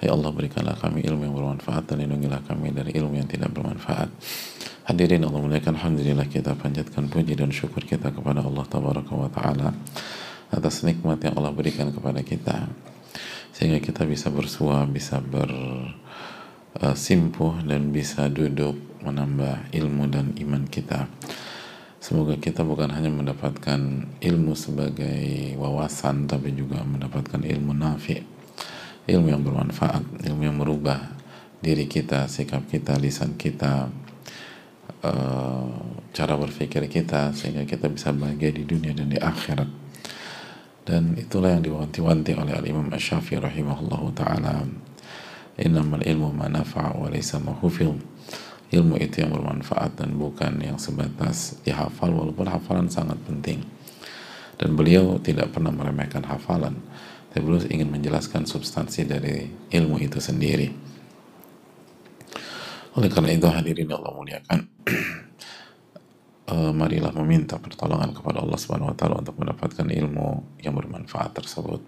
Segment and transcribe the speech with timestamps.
[0.00, 4.08] Ya Allah berikanlah kami ilmu yang bermanfaat dan lindungilah kami dari ilmu yang tidak bermanfaat.
[4.88, 5.76] Hadirin Allah muliakan.
[5.76, 9.76] Alhamdulillah kita panjatkan puji dan syukur kita kepada Allah Tabaraka wa Ta'ala
[10.48, 12.72] atas nikmat yang Allah berikan kepada kita.
[13.52, 15.20] Sehingga kita bisa bersua, bisa
[16.72, 21.12] bersimpuh dan bisa duduk menambah ilmu dan iman kita.
[22.00, 28.39] Semoga kita bukan hanya mendapatkan ilmu sebagai wawasan tapi juga mendapatkan ilmu nafi
[29.10, 31.18] ilmu yang bermanfaat ilmu yang merubah
[31.60, 33.90] diri kita, sikap kita, lisan kita,
[35.04, 35.68] uh,
[36.14, 39.68] cara berpikir kita sehingga kita bisa bahagia di dunia dan di akhirat.
[40.80, 44.64] Dan itulah yang diwanti-wanti oleh Al-Imam Asy-Syafi'i rahimahullahu taala.
[45.60, 47.52] Innamal ilmu ma nafa'a wa laysa ma
[48.70, 53.60] ilmu itu yang bermanfaat dan bukan yang sebatas dihafal walaupun hafalan sangat penting.
[54.56, 56.78] Dan beliau tidak pernah meremehkan hafalan
[57.30, 60.90] tapi beliau ingin menjelaskan substansi dari ilmu itu sendiri
[62.98, 64.58] oleh karena itu hadirin Allah muliakan,
[66.50, 71.78] uh, marilah meminta pertolongan kepada Allah Subhanahu wa taala untuk mendapatkan ilmu yang bermanfaat tersebut.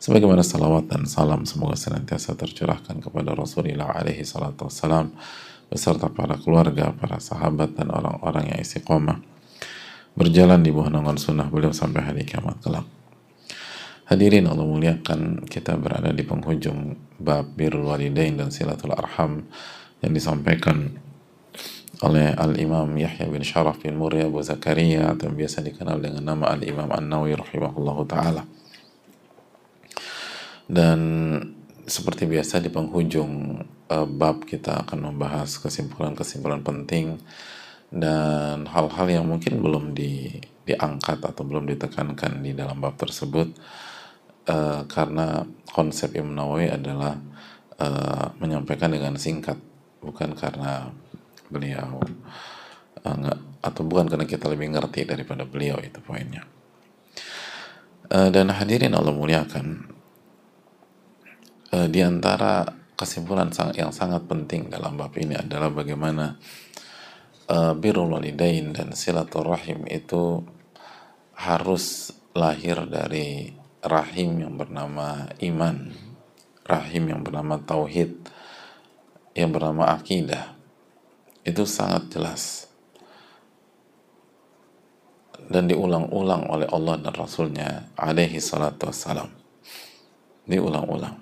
[0.00, 5.12] Sebagaimana salawat dan salam semoga senantiasa tercurahkan kepada Rasulullah alaihi salatu wassalam
[5.66, 9.18] beserta para keluarga, para sahabat dan orang-orang yang istiqomah
[10.14, 12.99] berjalan di bawah naungan sunnah beliau sampai hari kiamat kelak.
[14.10, 19.46] Hadirin Allah muliakan, kita berada di penghujung bab birrul walidain dan silatul arham
[20.02, 20.98] yang disampaikan
[22.02, 26.90] oleh Al-Imam Yahya bin Sharaf bin Murya Abu Zakaria atau biasa dikenal dengan nama Al-Imam
[26.90, 28.42] An-Nawawi rahimahullah ta'ala.
[30.66, 30.98] Dan
[31.86, 33.62] seperti biasa di penghujung
[33.94, 37.14] uh, bab kita akan membahas kesimpulan-kesimpulan penting
[37.94, 40.34] dan hal-hal yang mungkin belum di,
[40.66, 43.54] diangkat atau belum ditekankan di dalam bab tersebut
[44.50, 47.14] uh, karena konsep Imam Nawawi adalah
[47.78, 49.56] uh, menyampaikan dengan singkat
[50.02, 50.90] bukan karena
[51.46, 52.02] beliau
[53.06, 56.42] uh, enggak, atau bukan karena kita lebih ngerti daripada beliau itu poinnya.
[58.10, 59.86] Uh, dan hadirin Allah muliakan
[61.70, 62.66] uh, di antara
[62.98, 66.36] kesimpulan yang sangat penting dalam bab ini adalah bagaimana
[67.48, 70.42] uh, birrul walidain dan silaturahim itu
[71.38, 76.10] harus lahir dari rahim yang bernama iman
[76.70, 78.14] rahim yang bernama tauhid
[79.34, 80.54] yang bernama akidah.
[81.42, 82.70] Itu sangat jelas.
[85.50, 89.34] Dan diulang-ulang oleh Allah dan Rasulnya alaihi salatu wassalam.
[90.46, 91.18] Diulang-ulang.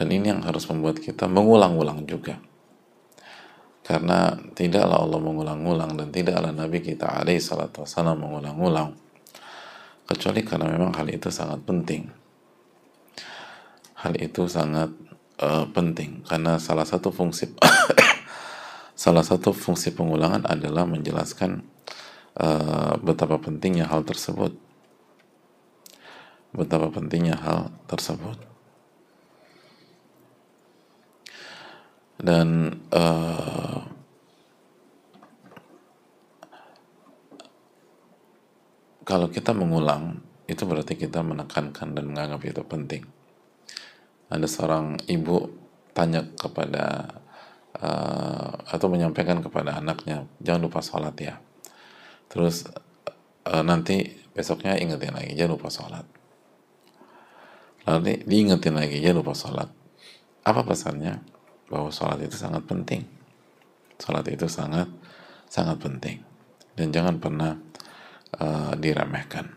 [0.00, 2.40] Dan ini yang harus membuat kita mengulang-ulang juga.
[3.84, 9.09] Karena tidaklah Allah mengulang-ulang dan tidaklah Nabi kita alaihi salatu wassalam mengulang-ulang
[10.10, 12.10] kecuali karena memang hal itu sangat penting.
[13.94, 14.90] Hal itu sangat
[15.38, 16.26] uh, penting.
[16.26, 17.54] Karena salah satu fungsi
[19.06, 21.62] salah satu fungsi pengulangan adalah menjelaskan
[22.42, 24.58] uh, betapa pentingnya hal tersebut.
[26.50, 28.42] Betapa pentingnya hal tersebut.
[32.18, 33.99] Dan uh,
[39.10, 43.02] kalau kita mengulang itu berarti kita menekankan dan menganggap itu penting.
[44.30, 45.50] Ada seorang ibu
[45.90, 47.18] tanya kepada
[47.74, 51.42] uh, atau menyampaikan kepada anaknya jangan lupa sholat ya.
[52.30, 52.70] Terus
[53.50, 56.06] uh, nanti besoknya ingetin lagi jangan lupa sholat.
[57.90, 59.68] Lalu diingetin lagi jangan lupa sholat.
[60.46, 61.18] Apa pesannya?
[61.66, 63.02] Bahwa sholat itu sangat penting.
[63.98, 64.86] Sholat itu sangat
[65.50, 66.22] sangat penting.
[66.78, 67.58] Dan jangan pernah
[68.38, 69.50] uh, diremehkan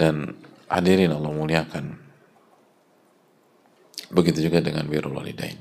[0.00, 0.34] dan
[0.66, 2.06] hadirin Allah muliakan
[4.10, 5.58] Begitu juga dengan birrul walidain.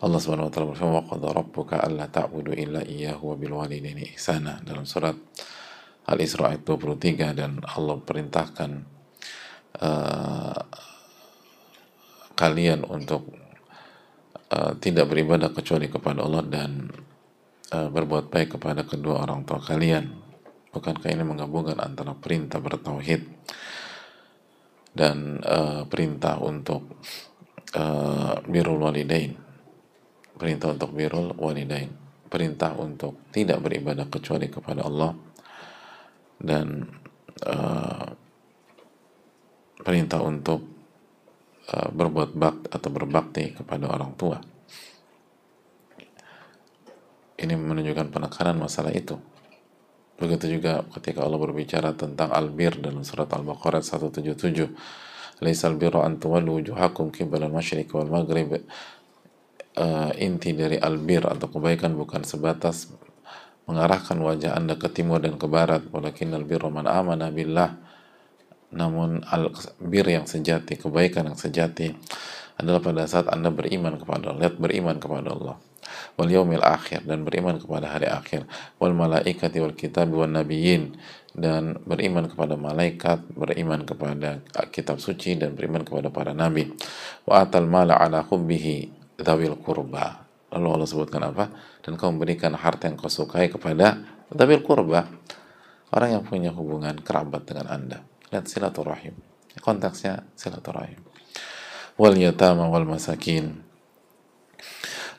[0.00, 4.16] Allah Subhanahu wa taala berfirman, "Wa qad rabbuka alla ta'budu illa iyyahu wa bil walidaini
[4.16, 5.16] ihsana." Dalam surat
[6.08, 8.70] Al-Isra ayat 23 dan Allah perintahkan
[9.80, 10.60] uh,
[12.36, 13.28] kalian untuk
[14.52, 16.88] uh, tidak beribadah kecuali kepada Allah dan
[17.72, 20.10] uh, berbuat baik kepada kedua orang tua kalian.
[20.70, 23.26] Bukankah ini menggabungkan antara perintah bertauhid
[24.94, 26.98] dan uh, perintah untuk
[27.74, 29.34] uh, birrul walidain
[30.34, 31.92] perintah untuk birrul walidain
[32.30, 35.12] perintah untuk tidak beribadah kecuali kepada Allah
[36.40, 36.86] dan
[37.44, 38.06] uh,
[39.82, 40.60] perintah untuk
[41.74, 44.38] uh, berbuat bak atau berbakti kepada orang tua.
[47.40, 49.16] Ini menunjukkan penekanan masalah itu.
[50.20, 54.68] Begitu juga ketika Allah berbicara tentang albir dalam surat Al-Baqarah 177.
[55.40, 58.60] Laisal birra an tuwallu wujuhakum qibala al-masyriq wal maghrib.
[59.72, 62.92] Uh, inti dari albir atau kebaikan bukan sebatas
[63.64, 67.80] mengarahkan wajah Anda ke timur dan ke barat, walakin albir man amana billah.
[68.76, 71.88] Namun albir yang sejati, kebaikan yang sejati
[72.60, 75.69] adalah pada saat Anda beriman kepada Allah, lihat beriman kepada Allah
[76.18, 78.46] wal yaumil akhir dan beriman kepada hari akhir
[78.76, 80.94] wal malaikati wal kitab wal nabiyyin
[81.30, 84.42] dan beriman kepada malaikat, beriman kepada
[84.74, 86.74] kitab suci dan beriman kepada para nabi.
[87.22, 90.26] Wa atal mala ala hubbihi dzawil qurba.
[90.50, 91.46] Lalu Allah sebutkan apa?
[91.86, 94.02] Dan kau memberikan harta yang kau sukai kepada
[94.34, 95.06] dzawil qurba.
[95.90, 97.98] Orang yang punya hubungan kerabat dengan Anda.
[98.30, 99.14] Lihat silaturahim.
[99.58, 100.98] Konteksnya silaturahim.
[101.98, 103.58] Wal yatama wal masakin.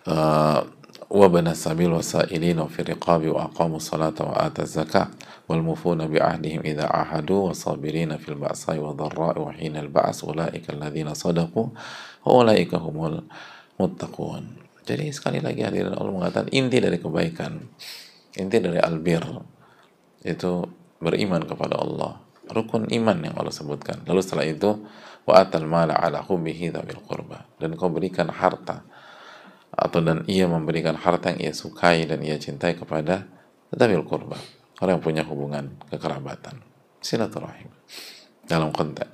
[0.06, 0.62] Uh,
[1.10, 5.08] وبن السبيل والسائلين وفي الرقاب وأقاموا الصلاة وآتوا الزكاة
[5.48, 11.68] والموفون بعهدهم إذا عاهدوا والصابرين في البأساء والضراء وحين البعث أولئك الذين صدقوا
[12.26, 12.96] وأولئك هم
[13.78, 14.44] المتقون
[14.86, 17.58] jadi sekali lagi hadirin Allah mengatakan inti dari kebaikan
[18.38, 19.18] inti dari albir
[20.22, 20.62] itu
[21.02, 22.22] beriman kepada Allah
[22.54, 24.78] rukun iman yang Allah sebutkan lalu setelah itu
[25.26, 26.70] wa atal mala ala hubbihi
[27.02, 28.86] qurba dan kau berikan harta
[29.71, 33.27] atau dan ia memberikan harta yang ia sukai dan ia cintai kepada
[33.71, 34.35] tetapi kurba
[34.83, 36.59] orang yang punya hubungan kekerabatan.
[37.01, 37.71] Silaturahim.
[38.45, 39.09] Dalam konteks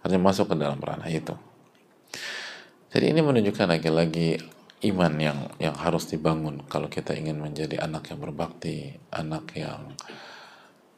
[0.00, 1.36] artinya masuk ke dalam ranah itu.
[2.90, 4.40] Jadi ini menunjukkan lagi-lagi
[4.90, 9.92] iman yang yang harus dibangun kalau kita ingin menjadi anak yang berbakti anak yang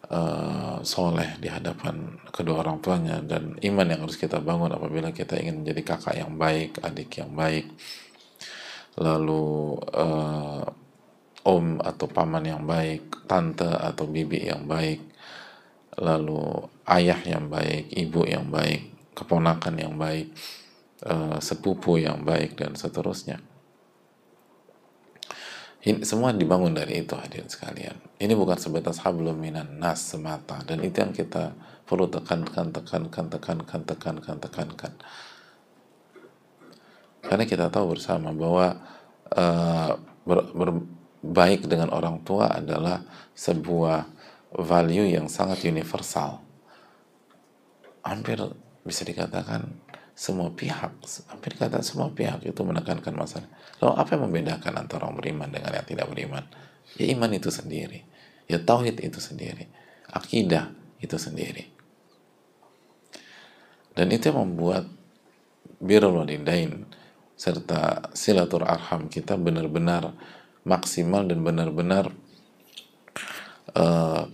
[0.06, 5.34] uh, soleh di hadapan kedua orang tuanya dan iman yang harus kita bangun apabila kita
[5.34, 7.66] ingin menjadi kakak yang baik adik yang baik
[8.98, 10.64] lalu uh,
[11.42, 15.00] om atau paman yang baik, tante atau bibi yang baik,
[15.98, 20.30] lalu ayah yang baik, ibu yang baik, keponakan yang baik,
[21.06, 23.40] uh, sepupu yang baik dan seterusnya.
[25.82, 27.98] Ini semua dibangun dari itu hadirin sekalian.
[28.22, 33.82] Ini bukan sebatas hablum minan nas semata dan itu yang kita perlu tekankan, tekankan, tekankan,
[33.82, 34.92] tekankan, tekankan.
[37.22, 38.82] Karena kita tahu bersama bahwa
[39.32, 39.92] uh,
[40.26, 43.02] ber, berbaik dengan orang tua adalah
[43.32, 44.10] sebuah
[44.58, 46.42] value yang sangat universal.
[48.02, 48.42] Hampir
[48.82, 49.70] bisa dikatakan
[50.12, 50.92] semua pihak,
[51.32, 53.48] hampir kata semua pihak itu menekankan masalah.
[53.80, 56.44] Lalu apa yang membedakan antara orang beriman dengan yang tidak beriman?
[57.00, 58.04] Ya iman itu sendiri,
[58.50, 59.70] ya tauhid itu sendiri,
[60.12, 61.72] akidah itu sendiri.
[63.96, 64.84] Dan itu yang membuat
[65.80, 66.84] birrul walidain
[67.42, 70.14] serta silatur arham kita benar-benar
[70.62, 72.14] maksimal dan benar-benar
[73.74, 74.30] uh,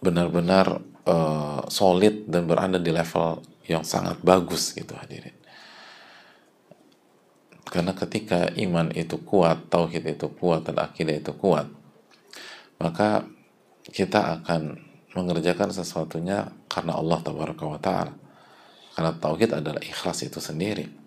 [0.00, 5.36] benar-benar uh, solid dan berada di level yang sangat bagus gitu hadirin.
[7.68, 11.68] Karena ketika iman itu kuat tauhid itu kuat dan akidah itu kuat
[12.80, 13.28] maka
[13.92, 14.80] kita akan
[15.12, 18.12] mengerjakan sesuatunya karena Allah taala.
[18.96, 21.03] Karena tauhid adalah ikhlas itu sendiri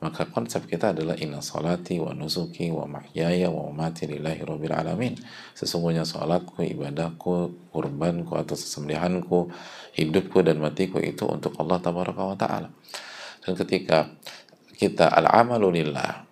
[0.00, 5.14] maka konsep kita adalah inna salati wa nusuki wa mahyaya wa mamati lillahi rabbil alamin.
[5.52, 9.52] Sesungguhnya salatku ibadahku kurbanku atau sesembelihanku
[9.92, 12.68] hidupku dan matiku itu untuk Allah tabaraka wa taala.
[13.44, 14.08] Dan ketika
[14.80, 16.24] kita al-amalu lillah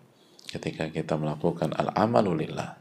[0.48, 2.80] ketika kita melakukan al-amalu lillah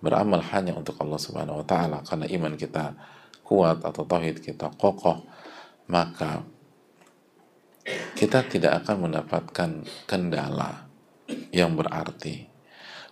[0.00, 2.96] beramal hanya untuk Allah subhanahu wa taala karena iman kita
[3.44, 5.20] kuat atau tauhid kita kokoh
[5.92, 6.40] maka
[8.14, 9.70] kita tidak akan mendapatkan
[10.06, 10.86] kendala
[11.50, 12.46] yang berarti.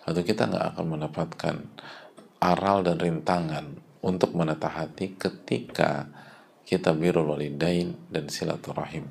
[0.07, 1.57] Atau kita nggak akan mendapatkan
[2.41, 3.67] aral dan rintangan
[4.01, 6.09] untuk menatah hati ketika
[6.65, 9.11] kita birul walidain dan silaturahim.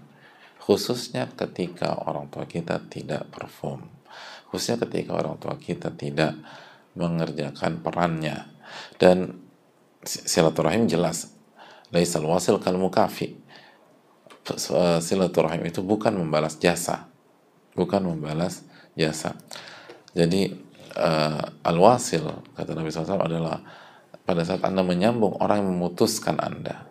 [0.64, 3.86] Khususnya ketika orang tua kita tidak perform.
[4.50, 6.40] Khususnya ketika orang tua kita tidak
[6.98, 8.50] mengerjakan perannya.
[8.98, 9.44] Dan
[10.04, 11.36] silaturahim jelas.
[11.90, 13.49] Laisal wasil kal mukafi
[15.04, 17.08] silaturahim itu bukan membalas jasa.
[17.78, 18.66] Bukan membalas
[18.98, 19.38] jasa.
[20.12, 20.52] Jadi
[20.98, 22.26] uh, al-wasil
[22.58, 23.62] kata Nabi SAW adalah
[24.26, 26.90] pada saat anda menyambung orang yang memutuskan anda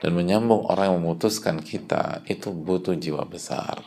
[0.00, 3.84] dan menyambung orang yang memutuskan kita itu butuh jiwa besar.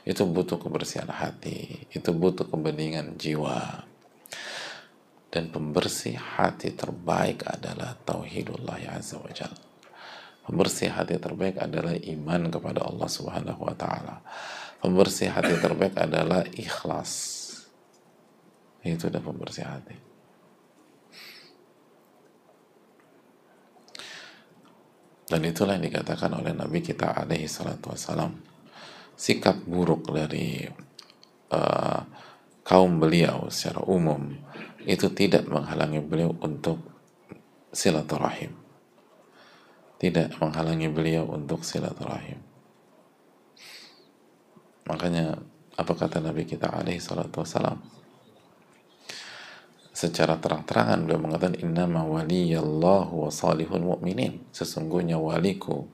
[0.00, 1.84] Itu butuh kebersihan hati.
[1.92, 3.84] Itu butuh kebeningan jiwa.
[5.30, 9.69] Dan pembersih hati terbaik adalah tauhidullah ya azza wa jalla
[10.44, 14.24] pembersih hati terbaik adalah iman kepada Allah subhanahu wa ta'ala.
[14.80, 17.36] Pembersih hati terbaik adalah ikhlas.
[18.80, 19.96] Itu udah pembersih hati.
[25.30, 28.34] Dan itulah yang dikatakan oleh Nabi kita alaihi salatu wassalam.
[29.14, 30.66] Sikap buruk dari
[31.54, 32.00] uh,
[32.64, 34.32] kaum beliau secara umum
[34.88, 36.80] itu tidak menghalangi beliau untuk
[37.70, 38.59] silaturahim
[40.00, 42.40] tidak menghalangi beliau untuk silaturahim.
[44.88, 45.36] Makanya
[45.76, 47.76] apa kata Nabi kita alaihi salatu wassalam?
[49.92, 54.48] Secara terang-terangan beliau mengatakan innama waliyallahu wa salihul mu'minin.
[54.48, 55.84] Sesungguhnya waliku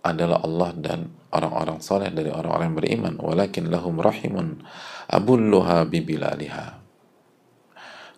[0.00, 3.14] adalah Allah dan orang-orang soleh dari orang-orang yang beriman.
[3.20, 4.64] Walakin lahum rahimun
[5.12, 6.79] abulluha bibilaliha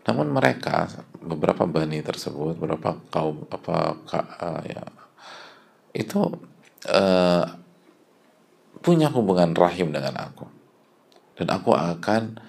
[0.02, 0.90] namun mereka
[1.22, 3.94] beberapa bani tersebut beberapa kaum apa
[4.42, 4.82] uh, ya
[5.94, 6.20] itu
[6.90, 7.46] uh,
[8.82, 10.50] punya hubungan rahim dengan aku
[11.38, 12.42] dan aku akan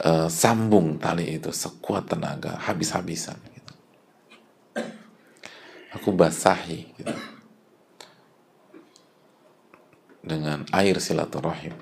[0.00, 3.74] uh, sambung tali itu sekuat tenaga habis-habisan gitu.
[5.92, 7.16] aku basahi gitu.
[10.24, 11.76] dengan air silaturahim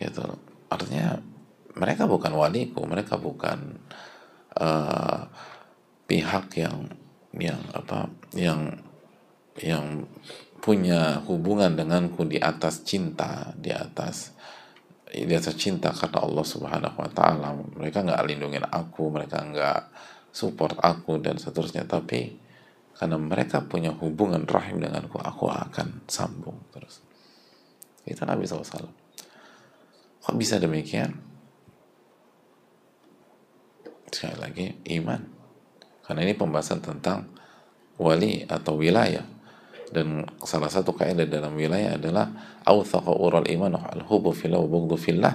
[0.00, 0.24] gitu
[0.72, 1.20] artinya
[1.76, 3.80] mereka bukan waliku mereka bukan
[4.56, 5.28] uh,
[6.08, 6.88] pihak yang
[7.36, 8.80] yang apa yang
[9.60, 10.08] yang
[10.60, 14.36] punya hubungan denganku di atas cinta di atas
[15.06, 17.54] di atas cinta karena Allah Subhanahu wa taala.
[17.78, 19.80] Mereka nggak lindungin aku, mereka nggak
[20.34, 22.36] support aku dan seterusnya, tapi
[22.96, 27.04] karena mereka punya hubungan rahim denganku, aku akan sambung terus.
[28.02, 28.88] Itu Nabi SAW.
[30.26, 31.25] Kok bisa demikian?
[34.10, 34.66] Sekali lagi,
[34.98, 35.20] iman.
[36.06, 37.26] Karena ini pembahasan tentang
[37.98, 39.24] wali atau wilayah
[39.90, 45.34] dan salah satu kaidah dalam wilayah adalah awthaqa ural iman al hubu fillah wa fillah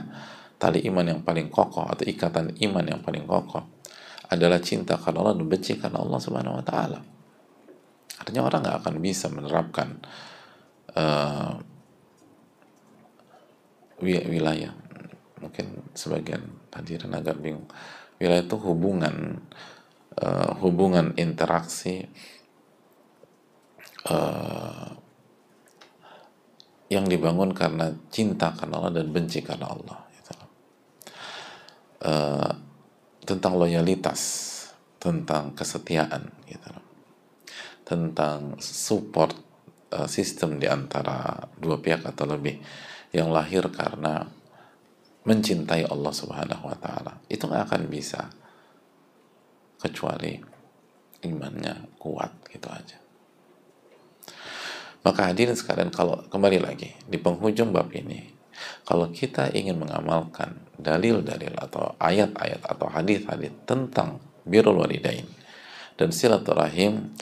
[0.59, 3.63] tali iman yang paling kokoh atau ikatan iman yang paling kokoh
[4.31, 6.99] adalah cinta karena Allah dan benci karena Allah Subhanahu wa taala.
[8.21, 9.99] Artinya orang nggak akan bisa menerapkan
[10.95, 11.57] uh,
[13.99, 14.71] wilayah.
[15.41, 17.67] Mungkin sebagian hadirin agak bingung.
[18.21, 19.41] Wilayah itu hubungan
[20.21, 22.05] uh, hubungan interaksi
[24.05, 24.93] uh,
[26.93, 30.33] yang dibangun karena cinta karena Allah dan benci karena Allah gitu.
[32.05, 32.51] uh,
[33.25, 34.21] tentang loyalitas
[35.01, 36.71] tentang kesetiaan gitu
[37.81, 39.33] tentang support
[39.97, 42.61] uh, sistem di antara dua pihak atau lebih
[43.11, 44.29] yang lahir karena
[45.25, 47.21] mencintai Allah Subhanahu wa taala.
[47.29, 48.29] Itu nggak akan bisa
[49.81, 50.37] kecuali
[51.25, 52.97] imannya kuat gitu aja.
[55.01, 58.29] Maka hadirin sekalian kalau kembali lagi di penghujung bab ini,
[58.85, 65.25] kalau kita ingin mengamalkan dalil-dalil atau ayat-ayat atau hadis-hadis tentang birrul walidain
[65.97, 67.13] dan silaturahim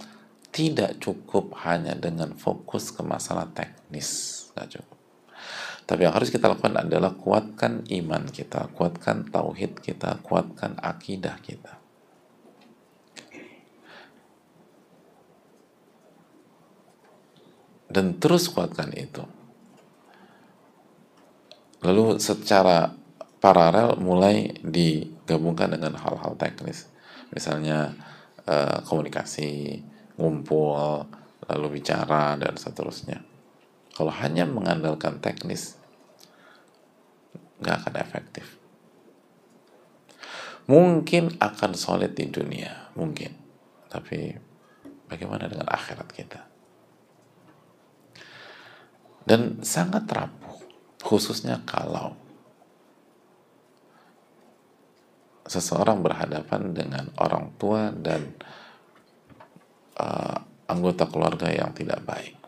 [0.52, 4.99] tidak cukup hanya dengan fokus ke masalah teknis, nggak cukup.
[5.90, 11.80] Tapi yang harus kita lakukan adalah kuatkan iman kita, kuatkan tauhid kita, kuatkan akidah kita.
[17.90, 19.26] dan terus kuatkan itu.
[21.82, 22.94] Lalu secara
[23.42, 26.86] paralel mulai digabungkan dengan hal-hal teknis,
[27.34, 27.98] misalnya
[28.46, 29.82] uh, komunikasi,
[30.22, 31.10] ngumpul,
[31.50, 33.26] lalu bicara dan seterusnya.
[33.98, 35.79] Kalau hanya mengandalkan teknis,
[37.60, 38.48] nggak akan efektif.
[40.70, 43.34] Mungkin akan solid di dunia, mungkin.
[43.90, 44.38] Tapi
[45.10, 46.50] bagaimana dengan akhirat kita?
[49.30, 50.58] dan sangat rapuh
[51.06, 52.18] khususnya kalau
[55.46, 58.34] seseorang berhadapan dengan orang tua dan
[60.02, 62.39] uh, anggota keluarga yang tidak baik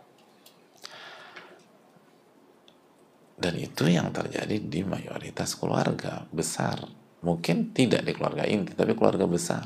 [3.42, 6.86] dan itu yang terjadi di mayoritas keluarga besar
[7.26, 9.66] mungkin tidak di keluarga inti tapi keluarga besar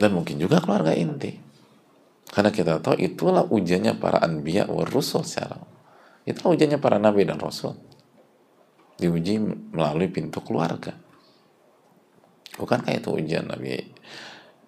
[0.00, 1.48] dan mungkin juga keluarga inti
[2.28, 5.64] karena kita tahu itulah ujiannya para anbiya wa rusul sekarang.
[6.28, 7.72] Itulah ujiannya para nabi dan rasul.
[9.00, 9.40] Diuji
[9.72, 10.92] melalui pintu keluarga.
[12.58, 13.78] Bukankah itu ujian Nabi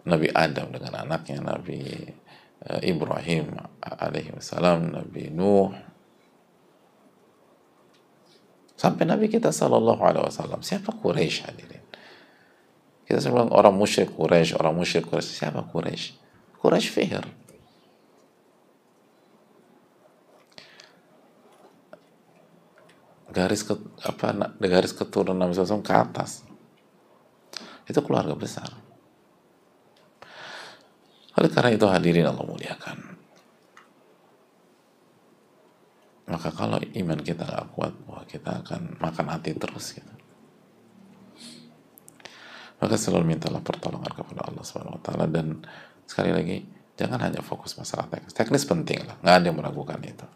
[0.07, 1.83] Nabi Adam dengan anaknya Nabi
[2.85, 5.73] Ibrahim alaihi wasallam, Nabi Nuh
[8.81, 11.85] Sampai Nabi kita Sallallahu Alaihi Wasallam, siapa Quraisy hadirin?
[13.05, 16.17] Kita bilang orang musyrik Quraisy, orang musyrik Quraisy, siapa Quraisy?
[16.65, 17.25] Quraisy Fihr.
[23.29, 26.41] Garis ke, apa garis keturunan Nabi ke atas.
[27.85, 28.80] Itu keluarga besar.
[31.39, 32.99] Oleh karena itu hadirin Allah muliakan.
[36.31, 40.15] Maka kalau iman kita gak kuat, wah kita akan makan hati terus gitu.
[42.81, 45.61] Maka selalu mintalah pertolongan kepada Allah Subhanahu wa taala dan
[46.09, 46.65] sekali lagi
[46.97, 48.33] jangan hanya fokus masalah teknis.
[48.33, 50.27] Teknis penting lah, nggak ada yang meragukan itu.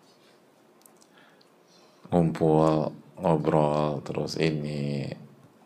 [2.12, 5.08] Ngumpul, ngobrol, terus ini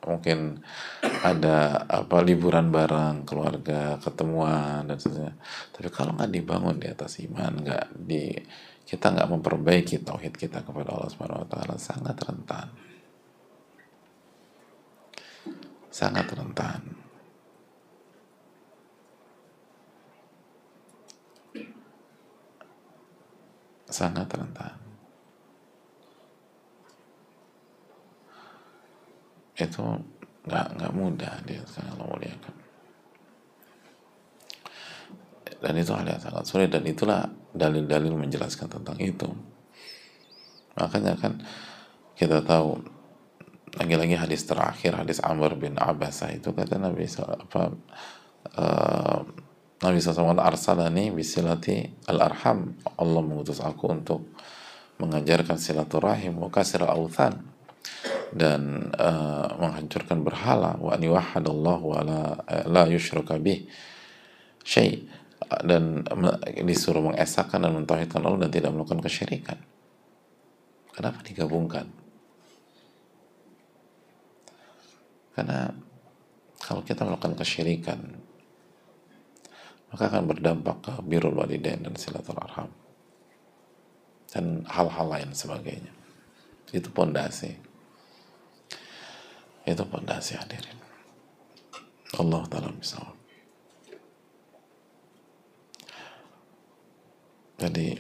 [0.09, 0.65] mungkin
[1.05, 5.37] ada apa liburan bareng keluarga ketemuan dan sebagainya
[5.77, 8.33] tapi kalau nggak dibangun di atas iman nggak di
[8.89, 12.73] kita nggak memperbaiki tauhid kita kepada Allah Subhanahu Wa Taala sangat rentan.
[15.93, 16.81] Sangat rentan.
[23.93, 24.88] Sangat rentan
[29.59, 29.83] itu
[30.49, 32.55] nggak nggak mudah dia sekarang Allah muliakan
[35.59, 39.27] dan itu hal yang sangat sulit dan itulah dalil-dalil menjelaskan tentang itu.
[40.79, 41.43] Makanya kan
[42.15, 42.79] kita tahu
[43.75, 47.63] lagi-lagi hadis terakhir hadis Amr bin Abbasah itu kata Nabi apa
[48.55, 49.21] uh,
[49.79, 52.79] Nabi SAW arsalani bisilati al-arham.
[52.95, 54.31] Allah mengutus aku untuk
[55.03, 57.58] mengajarkan silaturahim wa kasir al-awthan
[58.33, 62.21] dan uh, menghancurkan berhala wa an yuwahhadallahu wa la,
[62.69, 63.65] la yushraka bih
[64.65, 65.09] syai
[65.65, 66.05] dan
[66.67, 69.59] disuruh mengesahkan dan mentauhidkan Allah dan tidak melakukan kesyirikan.
[70.93, 71.89] Kenapa digabungkan?
[75.33, 75.71] Karena
[76.59, 78.01] kalau kita melakukan kesyirikan
[79.89, 82.69] maka akan berdampak ke birul walidain dan silaturahim
[84.29, 85.93] dan hal-hal lain sebagainya.
[86.69, 87.68] Itu pondasi
[89.69, 90.79] itu pondasi hadirin.
[92.17, 92.97] Allah taala bisa
[97.59, 97.99] jadi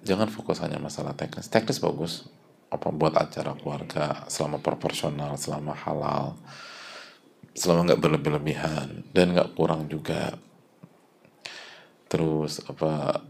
[0.00, 1.52] jangan fokus hanya masalah teknis.
[1.52, 2.26] Teknis bagus.
[2.66, 6.34] Apa buat acara keluarga selama proporsional selama halal
[7.56, 10.36] selama nggak berlebih-lebihan dan nggak kurang juga.
[12.08, 13.20] Terus apa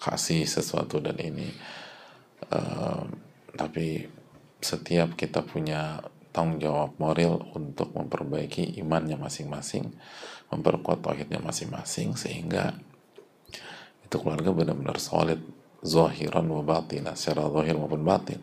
[0.00, 1.48] kasih sesuatu dan ini.
[2.50, 3.04] Uh,
[3.52, 4.08] tapi
[4.60, 9.90] setiap kita punya tanggung jawab moral untuk memperbaiki imannya masing-masing,
[10.50, 12.74] memperkuat tauhidnya masing-masing sehingga
[14.06, 15.38] itu keluarga benar-benar solid
[15.82, 18.40] zahiran wa batina secara zahir maupun batin.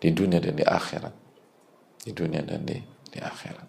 [0.00, 1.14] Di dunia dan di akhirat.
[2.04, 2.76] Di dunia dan di,
[3.08, 3.68] di akhirat.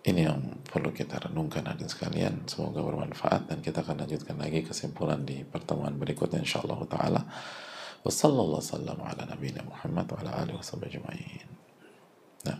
[0.00, 2.34] Ini yang perlu kita renungkan hadirin sekalian.
[2.48, 7.20] Semoga bermanfaat dan kita akan lanjutkan lagi kesimpulan di pertemuan berikutnya insyaallah taala
[8.05, 11.47] وصلى الله وسلم على نبينا محمد وعلى آله وصحبه أجمعين
[12.45, 12.59] نعم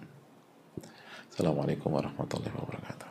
[1.31, 3.05] السلام عليكم ورحمة الله وبركاته